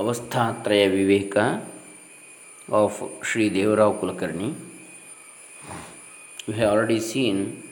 Avasthatraya 0.00 0.88
Viveka 0.88 1.62
of 2.72 3.24
Shri 3.24 3.50
Devrao 3.50 3.98
Kulkarni. 3.98 4.46
We 6.48 6.52
have 6.52 6.64
already 6.64 7.00
seen 7.00 7.62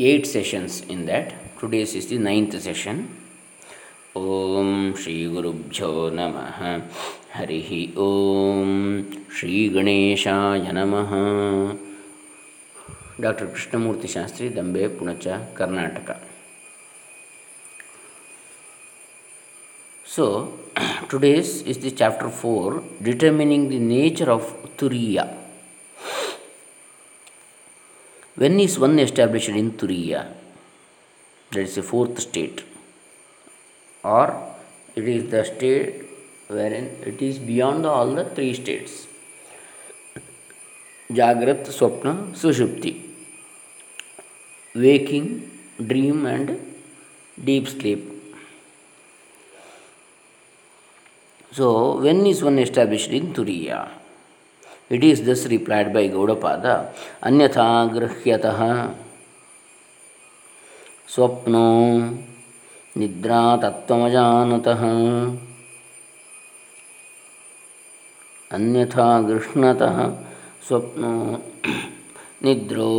eight 0.00 0.24
sessions 0.24 0.84
in 0.90 0.96
that. 0.96 1.30
Today's 1.64 1.96
is 1.96 2.12
the 2.12 2.26
ninth 2.26 2.66
session. 2.66 3.02
ओम 4.16 4.94
श्री 4.94 5.26
गुरुभ्यो 5.26 6.10
नमः। 6.10 6.82
हरिः 7.32 8.00
ओम। 8.00 9.02
श्री 9.36 9.68
गणेशाय 9.68 10.72
नमः। 10.72 11.10
Doctor 13.20 13.46
Krishnamurthy 13.46 14.08
Shastri, 14.08 14.48
Dambe, 14.48 14.88
Punacha, 14.88 15.24
Karnataka. 15.56 16.25
So 20.16 20.26
today's 21.12 21.50
is 21.70 21.78
the 21.84 21.90
chapter 22.00 22.28
4 22.28 22.82
determining 23.08 23.62
the 23.72 23.80
nature 23.96 24.28
of 24.34 24.44
turiya. 24.78 25.24
When 28.42 28.54
is 28.64 28.74
one 28.84 28.96
established 29.04 29.50
in 29.62 29.68
turiya? 29.80 30.22
That 31.50 31.60
is 31.66 31.74
the 31.78 31.84
fourth 31.90 32.16
state. 32.26 32.58
Or 34.16 34.26
it 34.98 35.06
is 35.16 35.22
the 35.34 35.42
state 35.52 35.92
wherein 36.56 36.88
it 37.12 37.20
is 37.28 37.38
beyond 37.52 37.84
all 37.92 38.10
the 38.20 38.26
three 38.36 38.54
states. 38.62 38.94
Jagrat 41.20 41.64
swapna 41.78 42.14
sushupti. 42.42 42.94
Waking 44.86 45.28
dream 45.92 46.20
and 46.34 46.50
deep 47.48 47.66
sleep 47.76 48.02
So, 51.56 52.00
when 52.02 52.26
is 52.26 52.42
one 52.42 52.58
established 52.58 53.10
in 53.10 53.32
Turiya? 53.32 53.88
It 54.90 55.02
is 55.02 55.22
thus 55.24 55.46
replied 55.46 55.92
by 55.92 56.08
Gaudapada 56.08 56.92
Anyatha 57.22 57.88
Grihyatah 57.94 58.94
Swapno 61.08 61.66
Nidra 62.94 63.42
Tattvamajanatah 63.62 64.82
अन्यथा 68.54 69.06
गृह्णतः 69.28 69.96
स्वप्नो 70.66 71.12
निद्रो 72.44 72.90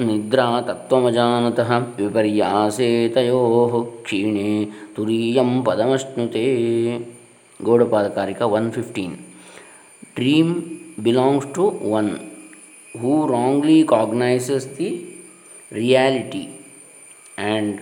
निद्रा 0.00 0.46
तत्त्वमजानतः 0.68 1.76
विपर्यासे 1.98 2.88
तयोः 3.14 3.74
क्षीणे 4.04 4.48
तुरीयं 4.96 5.50
पदमश्नुते 5.66 6.44
Gaudapada Karika 7.68 8.42
one 8.56 8.68
fifteen 8.72 9.14
dream 10.16 10.52
belongs 11.00 11.48
to 11.54 11.64
one 11.92 12.10
who 12.94 13.14
wrongly 13.28 13.78
cognizes 13.86 14.68
the 14.78 14.90
reality 15.72 16.44
and 17.46 17.74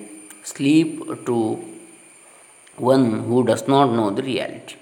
sleep 0.44 0.96
to 1.26 1.38
one 2.92 3.06
who 3.28 3.38
does 3.50 3.66
not 3.70 3.92
know 3.92 4.06
the 4.16 4.24
reality 4.30 4.76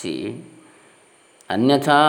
C 0.00 0.14
ಅನ್ಯಥಾ 1.50 2.00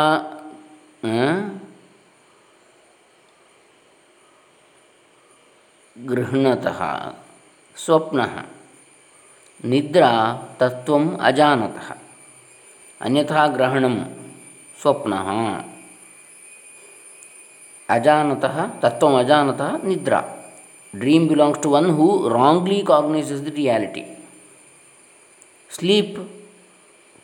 गृह्णतः 5.95 6.80
स्वप्नः 7.78 8.34
निद्रा 9.64 10.12
तत्व 10.59 10.94
अजानत। 11.22 11.76
अन्यथा 13.02 13.48
ग्रहण 13.48 13.84
स्वप्न। 14.80 15.14
अजानत 17.89 18.45
तत्व 18.83 19.17
अजानत 19.20 19.61
निद्रा। 19.86 20.22
Dream 20.94 21.27
belongs 21.27 21.61
to 21.64 21.70
one 21.70 21.86
who 21.98 22.08
wrongly 22.30 22.82
cognize 22.82 23.32
the 23.44 23.54
reality 23.58 24.04
sleep 25.70 26.16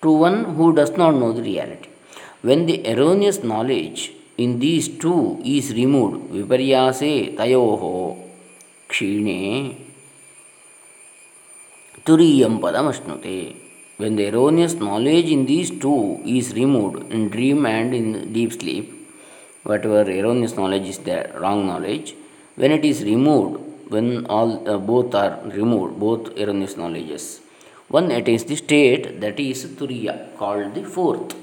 to 0.03 0.15
one 0.17 0.43
who 0.57 0.69
does 0.71 0.93
not 0.97 1.13
know 1.13 1.31
the 1.33 1.39
reality 1.43 1.89
when 2.47 2.65
the 2.65 2.81
erroneous 2.85 3.43
knowledge 3.43 4.09
in 4.39 4.57
these 4.59 4.89
two 5.01 5.15
is 5.45 5.71
remove 5.75 6.15
विपरियासे 6.31 7.11
तयो 7.39 7.65
क्षीणे 8.89 9.41
ತುರಿಯಂ 12.07 12.53
ಪದಮಶ್ನುತೆ 12.63 13.37
when 13.99 14.17
the 14.19 14.21
erroneous 14.31 14.75
knowledge 14.89 15.27
in 15.35 15.45
these 15.51 15.71
two 15.85 15.93
is 16.35 16.49
removed 16.59 16.97
in 17.15 17.25
dream 17.35 17.63
and 17.71 17.93
in 17.99 18.11
deep 18.35 18.53
sleep 18.59 18.89
whatever 19.89 20.09
erroneous 20.19 20.55
knowledge 20.63 20.85
is 20.93 21.01
the 21.07 21.15
wrong 21.45 21.65
knowledge 21.73 22.09
when 22.57 22.75
it 22.77 22.85
is 22.91 23.01
removed 23.09 23.55
when 23.95 24.11
all 24.37 24.53
both 24.91 25.15
are 25.23 25.35
removed 25.57 25.95
both 26.05 26.29
erroneous 26.43 26.77
knowledges 26.85 27.27
one 27.99 28.07
it 28.19 28.29
is 28.35 28.45
the 28.51 28.57
state 28.65 29.05
that 29.25 29.41
is 29.49 29.63
Turiya 29.81 30.09
called 30.39 30.71
the 30.79 30.85
fourth 30.97 31.33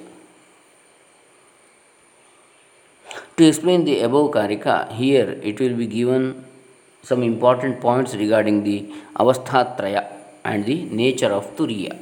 To 3.37 3.45
explain 3.45 3.85
the 3.85 3.95
above 4.01 4.31
karika, 4.31 4.75
here 4.93 5.41
it 5.43 5.59
will 5.59 5.75
be 5.75 5.87
given 5.89 6.23
some 7.05 7.23
important 7.25 7.81
points 7.81 8.15
regarding 8.15 8.63
the 8.63 8.77
avasthatraya 9.17 10.03
and 10.45 10.67
the 10.67 10.85
nature 10.85 11.33
of 11.33 11.57
Turiya. 11.57 11.97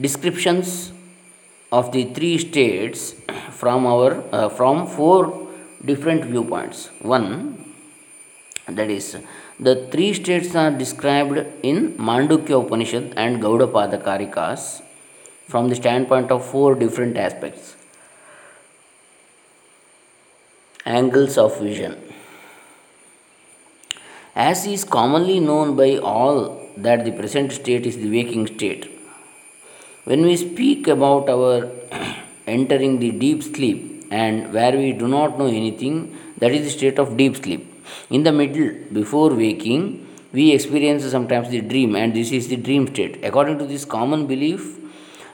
Descriptions 0.00 0.92
of 1.72 1.92
the 1.92 2.04
three 2.14 2.38
states 2.38 3.14
from 3.50 3.86
our 3.86 4.22
uh, 4.32 4.48
from 4.48 4.86
four 4.86 5.48
different 5.84 6.24
viewpoints. 6.24 6.88
One, 7.00 7.74
that 8.66 8.90
is, 8.90 9.16
the 9.58 9.86
three 9.90 10.14
states 10.14 10.54
are 10.54 10.70
described 10.70 11.38
in 11.62 11.92
Mandukya 11.94 12.64
Upanishad 12.64 13.14
and 13.16 13.42
Gaudapada 13.42 14.02
Karikas 14.02 14.82
from 15.46 15.68
the 15.68 15.74
standpoint 15.74 16.30
of 16.30 16.44
four 16.44 16.74
different 16.74 17.16
aspects 17.16 17.76
angles 20.86 21.36
of 21.36 21.58
vision. 21.60 21.96
As 24.34 24.66
is 24.66 24.84
commonly 24.84 25.40
known 25.40 25.76
by 25.76 25.98
all 25.98 26.59
that 26.82 27.04
the 27.04 27.12
present 27.12 27.52
state 27.52 27.86
is 27.86 27.96
the 27.96 28.10
waking 28.10 28.46
state. 28.54 28.90
When 30.04 30.22
we 30.22 30.36
speak 30.36 30.88
about 30.88 31.28
our 31.28 31.70
entering 32.46 32.98
the 32.98 33.10
deep 33.12 33.42
sleep 33.42 34.06
and 34.10 34.52
where 34.52 34.76
we 34.76 34.92
do 34.92 35.08
not 35.08 35.38
know 35.38 35.46
anything, 35.46 36.16
that 36.38 36.52
is 36.52 36.64
the 36.64 36.70
state 36.78 36.98
of 36.98 37.16
deep 37.16 37.36
sleep. 37.36 37.66
In 38.08 38.22
the 38.22 38.32
middle, 38.32 38.70
before 38.92 39.30
waking, 39.34 40.06
we 40.32 40.52
experience 40.52 41.04
sometimes 41.04 41.48
the 41.50 41.60
dream, 41.60 41.96
and 41.96 42.14
this 42.14 42.30
is 42.30 42.48
the 42.48 42.56
dream 42.56 42.86
state. 42.88 43.24
According 43.24 43.58
to 43.58 43.66
this 43.66 43.84
common 43.84 44.26
belief, 44.26 44.78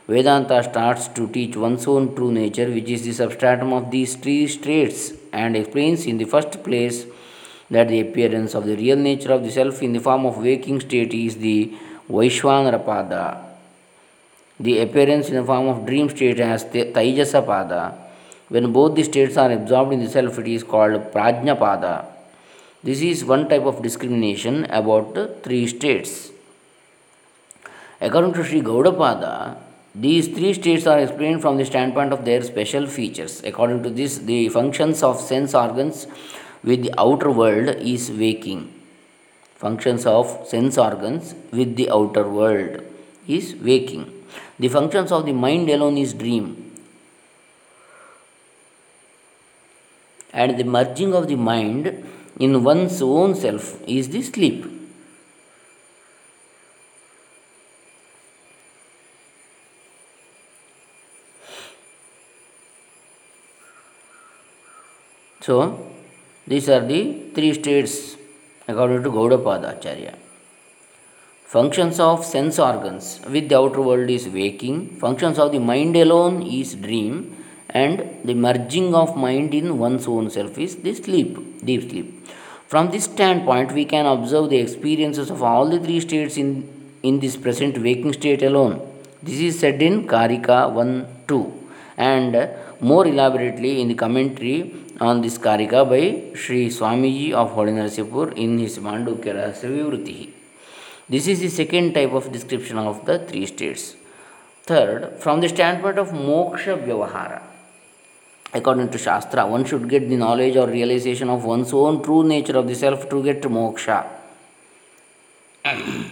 Vedanta 0.08 0.62
starts 0.62 1.08
to 1.08 1.28
teach 1.28 1.56
one's 1.56 1.86
own 1.86 2.14
true 2.14 2.32
nature, 2.32 2.68
which 2.70 2.88
is 2.88 3.02
the 3.04 3.12
substratum 3.12 3.72
of 3.72 3.90
these 3.90 4.14
three 4.16 4.46
states, 4.46 5.12
and 5.32 5.56
explains 5.56 6.06
in 6.06 6.16
the 6.18 6.24
first 6.24 6.62
place 6.64 7.06
that 7.70 7.88
the 7.88 8.00
appearance 8.00 8.54
of 8.54 8.66
the 8.66 8.76
real 8.76 8.96
nature 8.96 9.32
of 9.32 9.42
the 9.42 9.50
self 9.50 9.82
in 9.82 9.92
the 9.92 10.00
form 10.00 10.24
of 10.24 10.38
waking 10.38 10.80
state 10.80 11.12
is 11.12 11.36
the 11.36 11.72
Vaishwanarapada. 12.08 13.42
The 14.60 14.80
appearance 14.80 15.28
in 15.28 15.36
the 15.36 15.44
form 15.44 15.66
of 15.68 15.84
dream 15.84 16.08
state 16.08 16.40
as 16.40 16.64
Taijasapada. 16.64 17.94
When 18.48 18.72
both 18.72 18.94
the 18.94 19.02
states 19.02 19.36
are 19.36 19.50
absorbed 19.50 19.92
in 19.92 20.04
the 20.04 20.08
self, 20.08 20.38
it 20.38 20.46
is 20.46 20.62
called 20.62 21.12
Prajnapada. 21.12 22.06
This 22.82 23.02
is 23.02 23.24
one 23.24 23.48
type 23.48 23.62
of 23.62 23.82
discrimination 23.82 24.64
about 24.66 25.42
three 25.42 25.66
states. 25.66 26.30
According 28.00 28.34
to 28.34 28.44
Sri 28.44 28.60
Gaudapada, 28.60 29.56
these 29.94 30.28
three 30.28 30.52
states 30.52 30.86
are 30.86 30.98
explained 31.00 31.40
from 31.40 31.56
the 31.56 31.64
standpoint 31.64 32.12
of 32.12 32.24
their 32.24 32.42
special 32.42 32.86
features. 32.86 33.42
According 33.42 33.82
to 33.82 33.90
this, 33.90 34.18
the 34.18 34.50
functions 34.50 35.02
of 35.02 35.18
sense 35.18 35.54
organs 35.54 36.06
with 36.66 36.82
the 36.82 36.92
outer 36.98 37.30
world 37.30 37.68
is 37.92 38.10
waking. 38.10 38.62
Functions 39.54 40.04
of 40.04 40.46
sense 40.46 40.76
organs 40.76 41.34
with 41.52 41.76
the 41.76 41.88
outer 41.90 42.28
world 42.28 42.82
is 43.26 43.54
waking. 43.54 44.04
The 44.58 44.68
functions 44.68 45.12
of 45.12 45.24
the 45.24 45.32
mind 45.32 45.70
alone 45.70 45.96
is 45.96 46.12
dream. 46.12 46.46
And 50.32 50.58
the 50.58 50.64
merging 50.64 51.14
of 51.14 51.28
the 51.28 51.36
mind 51.36 52.04
in 52.38 52.62
one's 52.62 53.00
own 53.00 53.34
self 53.34 53.80
is 53.88 54.10
the 54.10 54.22
sleep. 54.22 54.72
So, 65.40 65.85
these 66.46 66.68
are 66.68 66.84
the 66.92 67.00
three 67.34 67.52
states 67.54 68.16
according 68.68 69.02
to 69.02 69.10
Gaudapada 69.10 69.76
Acharya. 69.76 70.14
Functions 71.44 71.98
of 72.00 72.24
sense 72.24 72.58
organs 72.58 73.20
with 73.28 73.48
the 73.48 73.58
outer 73.58 73.80
world 73.80 74.10
is 74.10 74.28
waking. 74.28 74.90
Functions 75.04 75.38
of 75.38 75.52
the 75.52 75.58
mind 75.58 75.96
alone 75.96 76.42
is 76.42 76.74
dream. 76.74 77.44
And 77.70 78.20
the 78.24 78.34
merging 78.34 78.94
of 78.94 79.16
mind 79.16 79.54
in 79.54 79.78
one's 79.78 80.06
own 80.06 80.30
self 80.30 80.56
is 80.56 80.76
the 80.76 80.94
sleep, 80.94 81.64
deep 81.64 81.90
sleep. 81.90 82.26
From 82.68 82.90
this 82.90 83.04
standpoint, 83.04 83.72
we 83.72 83.84
can 83.84 84.06
observe 84.06 84.50
the 84.50 84.58
experiences 84.58 85.30
of 85.30 85.42
all 85.42 85.68
the 85.68 85.78
three 85.78 86.00
states 86.00 86.36
in, 86.36 86.68
in 87.02 87.20
this 87.20 87.36
present 87.36 87.78
waking 87.78 88.12
state 88.12 88.42
alone. 88.42 88.80
This 89.22 89.40
is 89.40 89.58
said 89.58 89.82
in 89.82 90.06
Karika 90.06 90.72
1 90.72 91.24
2 91.28 91.68
and 91.96 92.50
more 92.80 93.06
elaborately 93.06 93.80
in 93.80 93.88
the 93.88 93.94
commentary 93.94 94.74
on 95.00 95.20
this 95.20 95.36
Karika 95.36 95.84
by 95.88 96.34
Sri 96.36 96.68
Swamiji 96.68 97.32
of 97.32 97.50
Holy 97.50 97.70
in 97.70 98.58
his 98.58 98.78
Mandukya 98.78 99.52
Vivruti. 99.52 100.30
This 101.08 101.26
is 101.28 101.40
the 101.40 101.48
second 101.48 101.92
type 101.92 102.12
of 102.12 102.32
description 102.32 102.78
of 102.78 103.04
the 103.04 103.18
three 103.18 103.46
states. 103.46 103.94
Third, 104.62 105.18
from 105.18 105.40
the 105.40 105.48
standpoint 105.48 105.98
of 105.98 106.10
moksha 106.10 106.82
vyavahara, 106.82 107.42
according 108.54 108.88
to 108.90 108.98
Shastra, 108.98 109.46
one 109.46 109.64
should 109.64 109.88
get 109.88 110.08
the 110.08 110.16
knowledge 110.16 110.56
or 110.56 110.66
realization 110.66 111.28
of 111.28 111.44
one's 111.44 111.72
own 111.72 112.02
true 112.02 112.24
nature 112.26 112.56
of 112.56 112.66
the 112.66 112.74
self 112.74 113.08
to 113.10 113.22
get 113.22 113.42
moksha. 113.42 114.06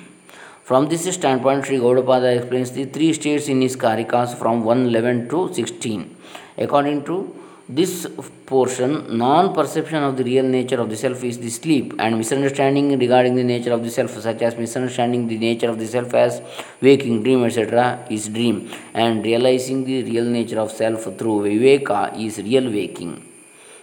from 0.62 0.88
this 0.88 1.12
standpoint, 1.12 1.64
Sri 1.64 1.78
Gaudapada 1.78 2.36
explains 2.36 2.70
the 2.72 2.84
three 2.84 3.12
states 3.14 3.48
in 3.48 3.62
his 3.62 3.76
Karikas 3.76 4.36
from 4.36 4.62
111 4.62 5.28
to 5.30 5.52
16. 5.54 6.16
According 6.58 7.04
to 7.06 7.34
this 7.68 8.06
portion, 8.44 9.16
non 9.16 9.54
perception 9.54 10.02
of 10.02 10.16
the 10.18 10.24
real 10.24 10.44
nature 10.44 10.80
of 10.80 10.90
the 10.90 10.96
self 10.96 11.24
is 11.24 11.38
the 11.38 11.48
sleep, 11.48 11.94
and 11.98 12.18
misunderstanding 12.18 12.98
regarding 12.98 13.34
the 13.36 13.42
nature 13.42 13.72
of 13.72 13.82
the 13.82 13.90
self, 13.90 14.10
such 14.10 14.42
as 14.42 14.58
misunderstanding 14.58 15.26
the 15.28 15.38
nature 15.38 15.70
of 15.70 15.78
the 15.78 15.86
self 15.86 16.12
as 16.12 16.42
waking, 16.82 17.22
dream, 17.22 17.42
etc., 17.44 18.06
is 18.10 18.28
dream, 18.28 18.70
and 18.92 19.24
realizing 19.24 19.84
the 19.84 20.02
real 20.02 20.24
nature 20.24 20.60
of 20.60 20.70
self 20.70 21.04
through 21.04 21.40
viveka 21.44 22.18
is 22.20 22.38
real 22.38 22.70
waking. 22.70 23.26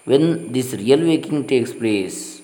When 0.05 0.51
this 0.51 0.73
real 0.73 0.99
waking 0.99 1.47
takes 1.47 1.73
place, 1.73 2.41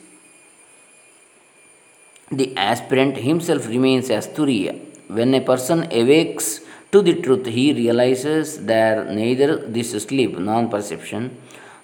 the 2.31 2.57
aspirant 2.57 3.17
himself 3.17 3.67
remains 3.67 4.09
as 4.09 4.27
Turiya. 4.27 4.79
When 5.07 5.33
a 5.35 5.41
person 5.41 5.87
awakes 5.91 6.61
to 6.91 7.01
the 7.01 7.15
truth, 7.21 7.45
he 7.45 7.73
realizes 7.73 8.65
that 8.65 9.09
neither 9.09 9.57
this 9.57 9.91
sleep, 9.91 10.37
non 10.37 10.69
perception, 10.69 11.37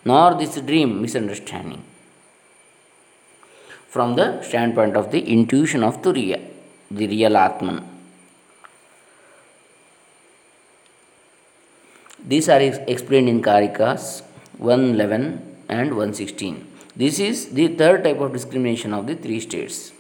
nor 0.06 0.36
this 0.36 0.60
dream, 0.62 1.02
misunderstanding. 1.02 1.84
From 3.88 4.16
the 4.16 4.42
standpoint 4.42 4.96
of 4.96 5.12
the 5.12 5.20
intuition 5.20 5.84
of 5.84 6.02
Turiya, 6.02 6.42
the 6.90 7.08
real 7.08 7.38
Atman. 7.38 7.90
These 12.26 12.48
are 12.48 12.62
explained 12.62 13.28
in 13.28 13.42
Karikas 13.42 14.24
111 14.58 15.66
and 15.68 15.90
116. 15.90 16.68
This 16.96 17.20
is 17.20 17.50
the 17.50 17.68
third 17.68 18.04
type 18.04 18.20
of 18.20 18.32
discrimination 18.32 18.94
of 18.94 19.08
the 19.08 19.16
three 19.16 19.40
states. 19.40 19.92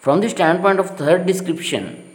From 0.00 0.20
the 0.20 0.28
standpoint 0.28 0.80
of 0.80 0.98
third 0.98 1.26
description, 1.26 2.13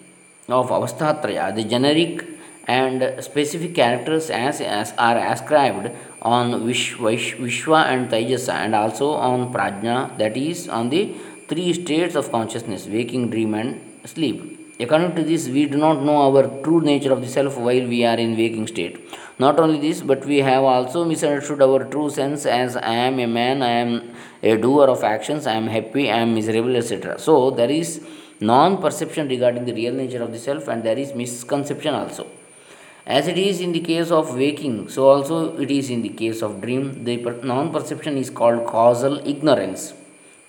of 0.52 0.70
Avasthatraya, 0.70 1.56
the 1.56 1.64
generic 1.64 2.26
and 2.68 3.24
specific 3.24 3.74
characters 3.74 4.30
as, 4.30 4.62
as 4.62 4.94
are 4.98 5.18
ascribed 5.18 5.92
on 6.22 6.66
Vish, 6.66 6.96
and 7.00 8.10
Taijasa 8.12 8.54
and 8.54 8.76
also 8.76 9.12
on 9.12 9.52
Prajna, 9.54 10.18
that 10.18 10.38
is, 10.38 10.70
on 10.70 10.90
the 10.90 11.16
three 11.48 11.74
states 11.74 12.16
of 12.16 12.32
consciousness 12.32 12.86
waking, 12.86 13.30
dream, 13.32 13.54
and 13.56 13.82
sleep. 14.06 14.60
According 14.80 15.16
to 15.16 15.24
this, 15.24 15.50
we 15.50 15.66
do 15.66 15.78
not 15.78 16.04
know 16.04 16.18
our 16.28 16.44
true 16.64 16.80
nature 16.80 17.12
of 17.12 17.22
the 17.22 17.28
self 17.28 17.58
while 17.58 17.86
we 17.94 18.06
are 18.06 18.18
in 18.18 18.38
waking 18.38 18.68
state. 18.68 18.98
Not 19.38 19.60
only 19.60 19.80
this, 19.80 20.02
but 20.02 20.26
we 20.26 20.38
have 20.38 20.64
also 20.64 21.04
misunderstood 21.04 21.62
our 21.62 21.84
true 21.84 22.10
sense 22.10 22.46
as 22.46 22.78
I 22.78 22.94
am 22.94 23.20
a 23.20 23.26
man, 23.26 23.62
I 23.62 23.72
am 23.72 24.14
a 24.44 24.56
doer 24.56 24.88
of 24.88 25.04
actions, 25.04 25.48
I 25.48 25.54
am 25.54 25.68
happy, 25.68 26.10
I 26.10 26.20
am 26.20 26.34
miserable, 26.34 26.76
etc. 26.78 27.20
So, 27.20 27.52
there 27.52 27.70
is 27.70 28.06
non 28.42 28.82
perception 28.82 29.28
regarding 29.28 29.66
the 29.66 29.74
real 29.74 29.94
nature 29.94 30.22
of 30.24 30.32
the 30.32 30.40
self, 30.40 30.68
and 30.68 30.84
there 30.84 30.98
is 30.98 31.14
misconception 31.14 31.94
also. 31.94 32.28
As 33.06 33.28
it 33.28 33.38
is 33.38 33.60
in 33.60 33.72
the 33.72 33.80
case 33.80 34.12
of 34.12 34.36
waking, 34.36 34.90
so 34.90 35.10
also 35.10 35.58
it 35.58 35.72
is 35.72 35.90
in 35.90 36.02
the 36.02 36.10
case 36.10 36.42
of 36.42 36.62
dream. 36.62 37.04
The 37.04 37.18
non 37.44 37.72
perception 37.72 38.18
is 38.18 38.30
called 38.30 38.66
causal 38.68 39.18
ignorance, 39.28 39.94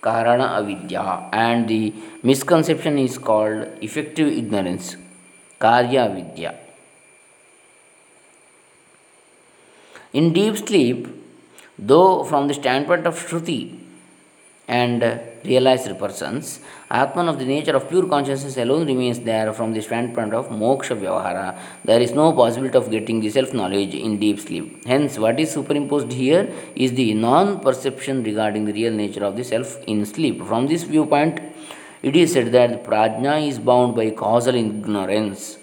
karana 0.01 0.59
avidya, 0.59 1.29
and 1.33 1.67
the 1.67 1.93
misconception 2.23 2.99
is 2.99 3.17
called 3.17 3.67
effective 3.81 4.27
ignorance, 4.27 4.95
karya 5.59 6.09
avidya. 6.09 6.55
In 10.13 10.33
deep 10.33 10.57
sleep, 10.57 11.07
though 11.79 12.23
from 12.23 12.47
the 12.47 12.53
standpoint 12.53 13.07
of 13.07 13.15
Shruti, 13.17 13.79
and 14.67 15.21
realized 15.43 15.97
persons, 15.97 16.59
Atman 16.89 17.29
of 17.29 17.39
the 17.39 17.45
nature 17.45 17.75
of 17.75 17.87
pure 17.87 18.05
consciousness 18.05 18.57
alone 18.57 18.85
remains 18.85 19.19
there 19.19 19.53
from 19.53 19.73
the 19.73 19.81
standpoint 19.81 20.33
of 20.33 20.49
moksha 20.49 20.95
vyavahara. 21.01 21.57
There 21.85 22.01
is 22.01 22.11
no 22.11 22.33
possibility 22.33 22.77
of 22.77 22.91
getting 22.91 23.21
the 23.21 23.29
self 23.29 23.53
knowledge 23.53 23.93
in 23.95 24.19
deep 24.19 24.39
sleep. 24.39 24.85
Hence, 24.85 25.17
what 25.17 25.39
is 25.39 25.51
superimposed 25.51 26.11
here 26.11 26.51
is 26.75 26.93
the 26.93 27.13
non 27.13 27.59
perception 27.61 28.23
regarding 28.23 28.65
the 28.65 28.73
real 28.73 28.93
nature 28.93 29.23
of 29.23 29.37
the 29.37 29.43
self 29.43 29.81
in 29.85 30.05
sleep. 30.05 30.43
From 30.43 30.67
this 30.67 30.83
viewpoint, 30.83 31.39
it 32.03 32.15
is 32.15 32.33
said 32.33 32.51
that 32.51 32.83
prajna 32.83 33.47
is 33.47 33.59
bound 33.59 33.95
by 33.95 34.09
causal 34.11 34.55
ignorance. 34.55 35.57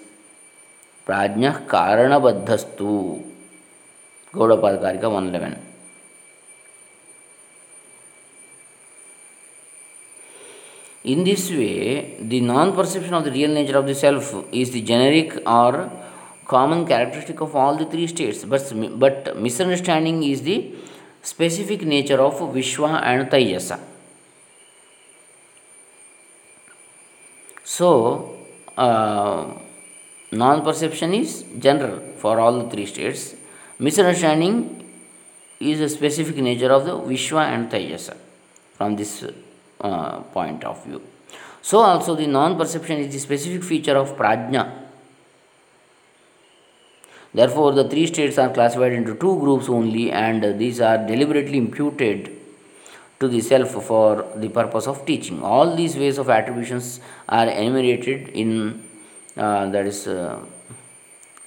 Prajna 1.05 1.67
karanabadhastu. 1.67 3.23
Gaudapada 4.33 5.01
111. 5.01 5.68
In 11.03 11.23
this 11.23 11.49
way, 11.49 12.17
the 12.19 12.41
non 12.41 12.75
perception 12.75 13.13
of 13.13 13.23
the 13.23 13.31
real 13.31 13.51
nature 13.51 13.77
of 13.77 13.85
the 13.85 13.95
self 13.95 14.33
is 14.51 14.71
the 14.71 14.81
generic 14.81 15.41
or 15.47 15.91
common 16.45 16.85
characteristic 16.85 17.39
of 17.39 17.55
all 17.55 17.75
the 17.75 17.85
three 17.85 18.07
states, 18.07 18.43
but, 18.43 18.61
but 18.99 19.37
misunderstanding 19.37 20.23
is 20.23 20.41
the 20.41 20.73
specific 21.21 21.83
nature 21.83 22.19
of 22.19 22.33
Vishwa 22.53 23.01
and 23.03 23.29
Taijasa. 23.29 23.79
So, 27.63 28.37
uh, 28.77 29.53
non 30.31 30.63
perception 30.63 31.13
is 31.13 31.45
general 31.59 31.99
for 32.17 32.39
all 32.39 32.63
the 32.63 32.69
three 32.69 32.87
states, 32.87 33.35
misunderstanding 33.77 34.85
is 35.59 35.79
a 35.79 35.87
specific 35.87 36.37
nature 36.37 36.71
of 36.71 36.85
the 36.85 36.91
Vishwa 36.91 37.45
and 37.45 37.71
Taijasa 37.71 38.17
from 38.73 38.95
this 38.95 39.23
uh, 39.81 40.19
point 40.21 40.63
of 40.63 40.83
view. 40.85 41.01
So, 41.61 41.79
also 41.79 42.15
the 42.15 42.27
non 42.27 42.57
perception 42.57 42.99
is 42.99 43.13
the 43.13 43.19
specific 43.19 43.63
feature 43.63 43.97
of 43.97 44.15
prajna. 44.15 44.87
Therefore, 47.33 47.73
the 47.73 47.87
three 47.87 48.07
states 48.07 48.37
are 48.37 48.49
classified 48.49 48.93
into 48.93 49.13
two 49.13 49.39
groups 49.39 49.69
only, 49.69 50.11
and 50.11 50.59
these 50.59 50.81
are 50.81 50.97
deliberately 50.97 51.57
imputed 51.57 52.31
to 53.19 53.27
the 53.27 53.41
self 53.41 53.71
for 53.85 54.25
the 54.35 54.49
purpose 54.49 54.87
of 54.87 55.05
teaching. 55.05 55.43
All 55.43 55.75
these 55.75 55.95
ways 55.95 56.17
of 56.17 56.29
attributions 56.29 57.01
are 57.27 57.47
enumerated 57.47 58.29
in 58.29 58.83
uh, 59.37 59.69
that 59.69 59.85
is 59.85 60.07
uh, 60.07 60.39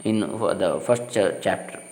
in 0.04 0.20
the 0.20 0.80
first 0.84 1.08
ch- 1.10 1.42
chapter, 1.42 1.82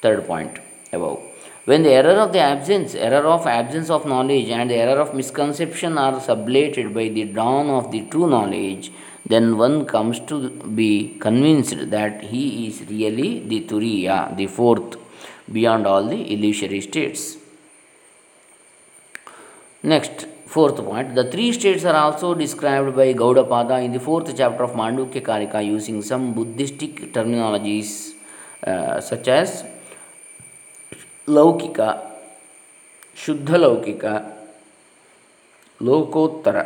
third 0.00 0.26
point 0.26 0.58
above. 0.92 1.31
When 1.64 1.84
the 1.84 1.90
error 1.90 2.18
of 2.20 2.32
the 2.32 2.40
absence, 2.40 2.96
error 2.96 3.24
of 3.24 3.46
absence 3.46 3.88
of 3.88 4.04
knowledge, 4.04 4.48
and 4.48 4.68
the 4.68 4.74
error 4.74 5.00
of 5.00 5.14
misconception 5.14 5.96
are 5.96 6.14
sublated 6.14 6.92
by 6.92 7.08
the 7.08 7.24
dawn 7.24 7.70
of 7.70 7.92
the 7.92 8.02
true 8.10 8.28
knowledge, 8.28 8.90
then 9.24 9.56
one 9.56 9.86
comes 9.86 10.18
to 10.20 10.50
be 10.50 11.16
convinced 11.20 11.90
that 11.90 12.24
he 12.24 12.66
is 12.66 12.82
really 12.88 13.40
the 13.46 13.60
Turiya, 13.60 14.36
the 14.36 14.48
fourth, 14.48 14.96
beyond 15.52 15.86
all 15.86 16.04
the 16.04 16.32
illusory 16.32 16.80
states. 16.80 17.36
Next, 19.84 20.26
fourth 20.46 20.76
point 20.76 21.14
the 21.14 21.30
three 21.30 21.52
states 21.52 21.84
are 21.84 21.94
also 21.94 22.34
described 22.34 22.96
by 22.96 23.14
Gaudapada 23.14 23.84
in 23.84 23.92
the 23.92 24.00
fourth 24.00 24.36
chapter 24.36 24.64
of 24.64 24.72
Mandukya 24.72 25.22
Karika 25.22 25.64
using 25.64 26.02
some 26.02 26.34
Buddhistic 26.34 27.12
terminologies 27.12 28.14
uh, 28.66 29.00
such 29.00 29.28
as 29.28 29.64
ಲೌಕಿಕ 31.37 31.79
ಶುದ್ಧ 33.23 33.51
ಲೌಕಿಕ 33.65 34.05
ಲೋಕೋತ್ತರ 35.87 36.57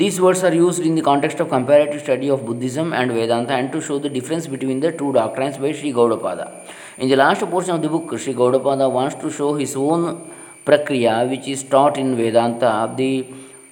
These 0.00 0.20
words 0.20 0.44
are 0.44 0.52
used 0.52 0.80
in 0.80 0.94
the 0.94 1.00
context 1.00 1.40
of 1.40 1.48
comparative 1.48 2.02
study 2.02 2.28
of 2.28 2.44
Buddhism 2.44 2.92
and 2.92 3.10
Vedanta 3.10 3.54
and 3.54 3.72
to 3.72 3.80
show 3.80 3.98
the 3.98 4.10
difference 4.10 4.46
between 4.46 4.80
the 4.80 4.92
two 4.92 5.14
doctrines 5.14 5.56
by 5.56 5.72
Sri 5.72 5.94
Gaudapada. 5.94 6.44
In 6.98 7.08
the 7.08 7.16
last 7.16 7.40
portion 7.40 7.74
of 7.76 7.80
the 7.80 7.88
book, 7.88 8.18
Sri 8.18 8.34
Gaudapada 8.34 8.92
wants 8.92 9.14
to 9.22 9.30
show 9.30 9.54
his 9.54 9.74
own 9.74 10.30
prakriya 10.66 11.14
which 11.30 11.48
is 11.48 11.62
taught 11.62 11.96
in 11.96 12.16
Vedanta, 12.16 12.92
the 12.98 13.12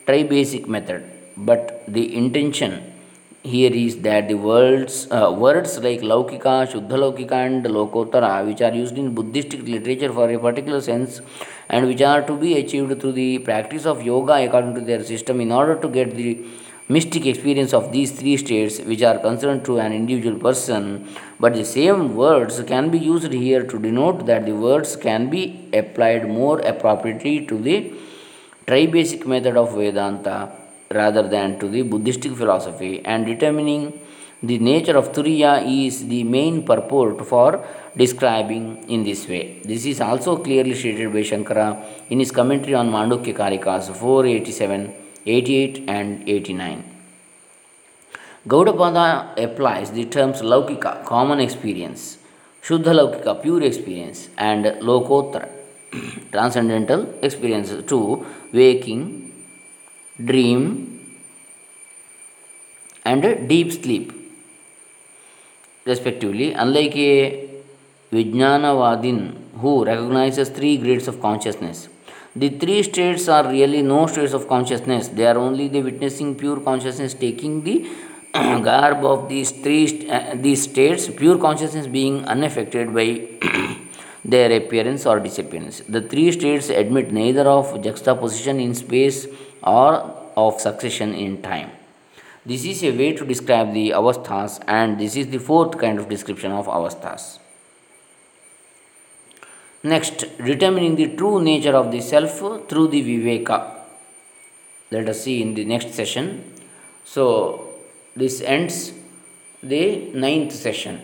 tribasic 0.06 0.66
method, 0.66 1.04
but 1.37 1.85
the 1.87 2.16
intention 2.16 2.73
here 3.43 3.74
is 3.74 3.98
that 4.01 4.27
the 4.27 4.36
words, 4.36 5.07
uh, 5.10 5.33
words 5.36 5.79
like 5.79 6.01
Laukika, 6.01 6.67
Shuddha 6.71 6.91
Laukika, 6.91 7.33
and 7.45 7.65
Lokottara, 7.65 8.45
which 8.45 8.62
are 8.62 8.74
used 8.74 8.98
in 8.98 9.15
Buddhistic 9.15 9.63
literature 9.67 10.13
for 10.13 10.29
a 10.29 10.38
particular 10.38 10.79
sense 10.79 11.21
and 11.69 11.88
which 11.88 12.01
are 12.01 12.21
to 12.21 12.38
be 12.38 12.57
achieved 12.57 13.01
through 13.01 13.13
the 13.13 13.39
practice 13.39 13.86
of 13.86 14.03
yoga 14.03 14.33
according 14.45 14.75
to 14.75 14.81
their 14.81 15.03
system, 15.03 15.41
in 15.41 15.51
order 15.51 15.75
to 15.75 15.88
get 15.88 16.15
the 16.15 16.45
mystic 16.88 17.25
experience 17.25 17.74
of 17.74 17.91
these 17.91 18.12
three 18.12 18.38
states, 18.38 18.79
which 18.81 19.01
are 19.01 19.17
concerned 19.17 19.65
to 19.65 19.79
an 19.79 19.91
individual 19.91 20.38
person. 20.38 21.07
But 21.39 21.55
the 21.55 21.65
same 21.65 22.15
words 22.15 22.62
can 22.63 22.91
be 22.91 23.00
used 23.00 23.31
here 23.31 23.63
to 23.63 23.79
denote 23.79 24.25
that 24.27 24.45
the 24.45 24.53
words 24.53 24.95
can 24.95 25.29
be 25.29 25.67
applied 25.74 26.27
more 26.27 26.60
appropriately 26.60 27.45
to 27.48 27.57
the 27.57 27.93
tribasic 28.67 29.25
method 29.25 29.57
of 29.57 29.74
Vedanta 29.74 30.61
rather 30.93 31.27
than 31.27 31.60
to 31.60 31.67
the 31.67 31.81
Buddhistic 31.81 32.33
philosophy, 32.33 33.01
and 33.05 33.25
determining 33.25 34.00
the 34.43 34.57
nature 34.57 34.98
of 34.98 35.12
Turiya 35.12 35.63
is 35.86 36.07
the 36.07 36.24
main 36.24 36.63
purport 36.65 37.25
for 37.27 37.63
describing 37.95 38.89
in 38.89 39.03
this 39.03 39.27
way. 39.27 39.62
This 39.63 39.86
is 39.86 40.01
also 40.01 40.38
clearly 40.38 40.74
stated 40.74 41.13
by 41.13 41.19
Shankara 41.19 41.83
in 42.10 42.19
his 42.19 42.31
commentary 42.31 42.74
on 42.74 42.89
Mandukya 42.89 43.36
Karikas 43.36 43.95
487, 43.95 44.93
88, 45.25 45.83
and 45.88 46.27
89. 46.27 46.83
Gaudapada 48.48 49.38
applies 49.38 49.91
the 49.91 50.05
terms 50.05 50.41
Laukika, 50.41 51.05
common 51.05 51.39
experience, 51.39 52.17
Shuddha 52.63 52.93
Laukika, 53.00 53.39
pure 53.39 53.62
experience, 53.62 54.29
and 54.38 54.65
Lokottara, 54.81 55.48
transcendental 56.31 57.13
experience 57.21 57.71
to 57.86 58.25
waking, 58.51 59.30
dream, 60.25 61.00
and 63.06 63.48
deep 63.48 63.72
sleep, 63.72 64.13
respectively, 65.86 66.54
unlike 66.54 66.96
a 66.96 67.50
Vijnanavadin 68.12 69.36
who 69.60 69.86
recognizes 69.86 70.50
three 70.50 70.78
grades 70.78 71.08
of 71.08 71.22
consciousness. 71.22 71.88
The 72.36 72.50
three 72.50 72.84
states 72.84 73.28
are 73.28 73.50
really 73.50 73.82
no 73.82 74.08
states 74.08 74.34
of 74.34 74.48
consciousness, 74.48 75.10
they 75.10 75.25
are 75.25 75.38
only 75.38 75.68
the 75.68 75.82
witnessing 75.82 76.36
pure 76.36 76.60
consciousness 76.60 77.13
taking 77.13 77.63
the 77.63 77.90
garb 78.34 79.04
of 79.04 79.28
these 79.28 79.51
three 79.51 80.10
uh, 80.10 80.36
these 80.36 80.63
states, 80.63 81.10
pure 81.10 81.38
consciousness 81.38 81.88
being 81.88 82.24
unaffected 82.25 82.94
by 82.94 83.28
their 84.24 84.51
appearance 84.56 85.06
or 85.06 85.20
disappearance. 85.20 85.82
The 85.90 86.01
three 86.01 86.32
states 86.32 86.70
admit 86.70 87.12
neither 87.12 87.42
of 87.42 87.82
juxtaposition 87.84 88.62
in 88.62 88.74
space 88.75 89.28
or 89.63 90.18
of 90.36 90.60
succession 90.60 91.13
in 91.13 91.41
time. 91.41 91.72
This 92.46 92.65
is 92.65 92.84
a 92.84 92.91
way 92.91 93.13
to 93.13 93.25
describe 93.25 93.74
the 93.74 93.91
avasthas, 93.91 94.63
and 94.68 95.00
this 95.00 95.15
is 95.15 95.27
the 95.27 95.38
fourth 95.38 95.77
kind 95.77 96.00
of 96.00 96.10
description 96.10 96.51
of 96.51 96.65
avasthas. 96.65 97.38
Next, 99.84 100.25
determining 100.38 100.96
the 100.96 101.15
true 101.15 101.41
nature 101.41 101.75
of 101.75 101.91
the 101.91 102.01
self 102.01 102.38
through 102.70 102.88
the 102.89 103.01
viveka. 103.01 103.77
Let 104.91 105.10
us 105.10 105.24
see 105.24 105.41
in 105.41 105.53
the 105.53 105.65
next 105.65 105.94
session. 105.94 106.44
So, 107.06 107.70
this 108.15 108.41
ends 108.41 108.94
the 109.63 110.12
ninth 110.13 110.51
session. 110.51 111.01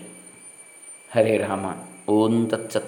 Hare 1.10 1.48
Rama. 1.48 1.78
Om 2.08 2.50
Tat 2.50 2.72
Sat. 2.72 2.87